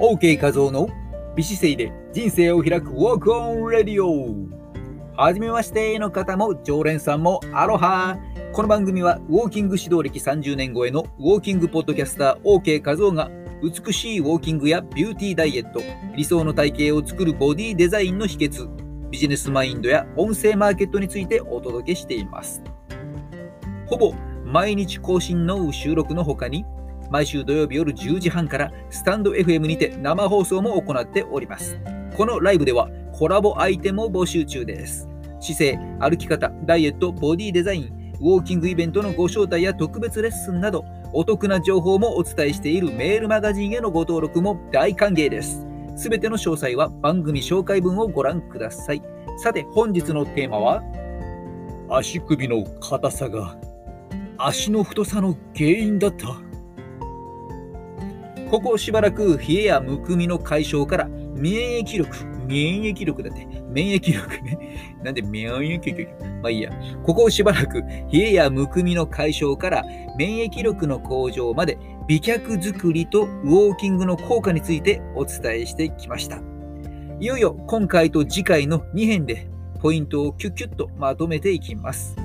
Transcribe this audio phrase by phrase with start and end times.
[0.00, 0.88] OK 画像の
[1.36, 4.04] 美姿勢で人生を開く Walk on Radio
[5.16, 8.18] はじめましての方も常連さんもアロハ。
[8.52, 13.30] この番組はウォーキング指導歴30年超えのウォーキングポッドキャスター OK 画像が
[13.62, 15.80] 美しいウォーキングやビューティーダイエット
[16.16, 18.68] 理想の体型を作るボディデザインの秘訣
[19.10, 22.62] ビジネスマインドや音声マーケットについてお届けしています。
[23.86, 24.12] ほぼ
[24.44, 26.64] 毎日更新の収録の他に
[27.14, 31.78] 毎週土曜日夜10時半からスタンド FM にて生放送も行っております。
[32.16, 35.08] このライブではコラボアイテムを募集中です。
[35.38, 45.64] 姿勢、歩き方、ダイエット、ボディデザイン、ウォーキングイベントのご招待や特別レッスンなど、お得な情報もお伝えしているメールマガジンへのご登録も大歓迎です。
[45.94, 49.00] すべての詳細は番組紹介文をご覧ください。
[49.38, 50.82] さて、本日のテーマは、
[51.88, 53.56] 足首の硬さが
[54.36, 56.53] 足の太さの原因だった。
[58.50, 62.08] ここしばらく冷えやむくみの解消から免疫力、
[62.46, 64.98] 免疫力だって、免疫力ね。
[65.02, 66.06] なんで免疫力？
[66.42, 66.70] まあいいや。
[67.02, 69.84] ここしばらく冷えやむくみの解消から
[70.16, 76.40] 免疫力の向上まで美脚作りとウォーキングの効果についてお伝えしてきました。
[77.18, 79.48] いよいよ今回と次回の2編で
[79.80, 82.16] ポイントをキュッキュッとまとめていきます。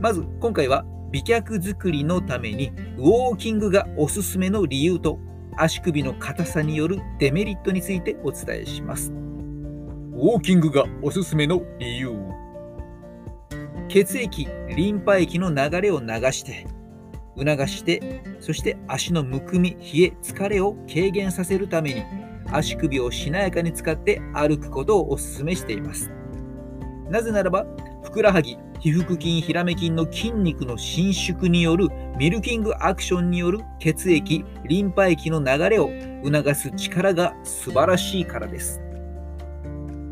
[0.00, 5.18] まず今回は美脚作りのためにウォーキングがおすすめの理由と
[5.62, 9.12] 足首の硬さによるデメリットについてお伝えします。
[9.12, 12.12] ウォーキングがおすすめの理由。
[13.88, 16.66] 血液、リンパ液の流れを流して、
[17.36, 22.04] 促して、そして足のむくみ、冷え、疲れを軽減させるために、
[22.50, 26.10] 足首をしなやかに使って歩くことをお勧めしています。
[27.10, 27.66] なぜならば、
[28.02, 35.90] ふくらはぎ、皮腹筋、ヒラメ筋の筋肉の伸縮によるミルキングアクションによる血液、リンパ液の流れを
[36.24, 38.80] 促す力が素晴らしいからです。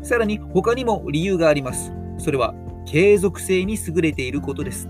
[0.03, 1.91] さらに他にも理由があります。
[2.17, 2.53] それは
[2.85, 4.89] 継続性に優れていることです。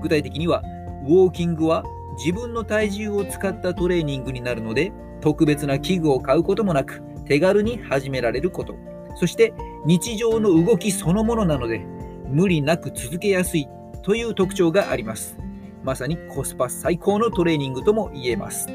[0.00, 0.62] 具体的には、
[1.06, 1.84] ウォーキングは
[2.18, 8.74] 自分の体重を使ったトレーニングになるので、特別な器具を買うこともなく、手軽に始められること。
[9.14, 9.52] そして
[9.86, 11.84] 日常の動きそのものなので、
[12.32, 13.68] 無理なく続けやすい
[14.02, 15.36] という特徴があります。
[15.84, 18.68] まさにコスパ最高のトレーニングとも言えます。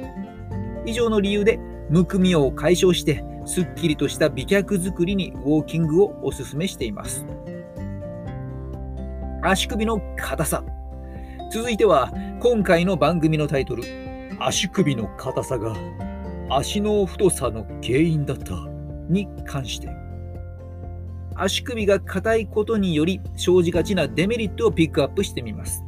[0.85, 1.59] 以上の理由で、
[1.89, 7.25] むくみを解消して、すっきりとした美脚作りにウォーキングをお勧めしています。
[9.41, 10.63] 足首の硬さ。
[11.51, 13.83] 続いては、今回の番組のタイトル、
[14.39, 15.75] 足首の硬さが
[16.49, 18.53] 足の太さの原因だった
[19.09, 19.96] に関して。
[21.39, 25.83] 足首が硬いことにより生じがちなデメリットをピックアップしてみます。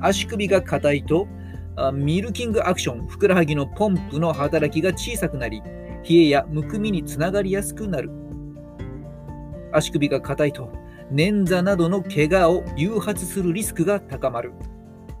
[0.00, 1.28] 足首が硬いと、
[1.94, 5.62] ミルキングアクション、ふくらはぎのポンプの働きが小さくなり、
[6.08, 8.10] 冷えやむくみにつながりやすくなる。
[9.70, 10.72] 足首が硬いと、
[11.12, 14.52] 捻挫などの怪我を誘発するリスクが高まる。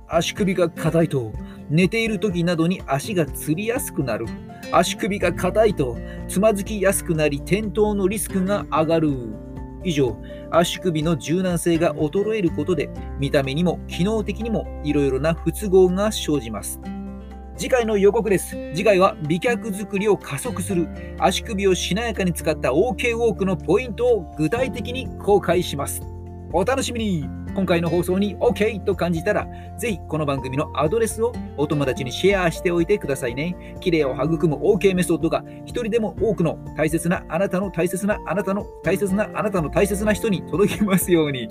[0.08, 1.32] 足首が硬いと、
[1.70, 4.26] 寝ている時などに足がつりやすくなる。
[4.72, 5.96] 足首が硬いと、
[6.26, 9.16] つまずきやすくなり、転倒のリスクが上がる。
[9.84, 10.16] 以上、
[10.50, 16.80] 足首の柔軟性が衰えることで、見た目にも機能的にもいろいろな不都合が生じます。
[17.56, 18.56] 次回の予告です。
[18.74, 20.88] 次回は美脚作りを加速する
[21.18, 26.02] 足首をしなやかに使った OK ウォークのポイントを具体的に公開します。
[26.52, 29.46] お楽しみに今回の放送に OK と感じたら、
[29.76, 33.76] ぜひこの番組のアドレスをお友達にシェアしておいてくださいね。
[33.80, 41.48] 綺麗を育む OK メソッドが一人でも多くの大切なあなたの大切なあなたの大切なあなたの大切な人に届きますように。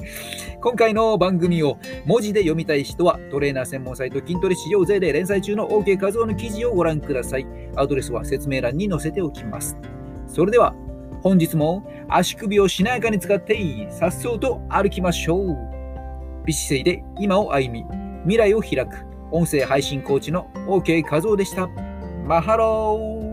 [0.60, 7.46] 今回の番組を文字で読みたい人はトレーナー専門サイト筋トレ市場税で連載中の OK 画像の記事をご覧ください。
[7.76, 9.78] アドレスは説明欄に載せておきます。
[10.26, 10.74] それでは
[11.22, 15.81] 本日も足首をしなやかに使ってさっそうと歩きましょう。
[16.52, 17.86] 美姿勢で今を歩み、
[18.24, 21.70] 未来を開く、音声配信コーチの OK 和夫でした。
[22.28, 23.31] マハロー